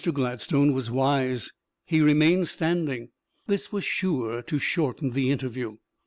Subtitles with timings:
[0.13, 1.51] Gladstone was wise:
[1.85, 3.09] he remained standing;
[3.45, 5.77] this was sure to shorten the interview.